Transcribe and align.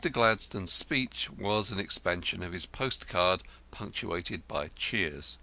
Gladstone's 0.11 0.73
speech 0.73 1.29
was 1.29 1.69
an 1.71 1.77
expansion 1.77 2.41
of 2.41 2.53
his 2.53 2.65
postcard, 2.65 3.43
punctuated 3.69 4.47
by 4.47 4.69
cheers. 4.69 5.37